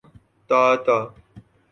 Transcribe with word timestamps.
تائتا 0.49 0.97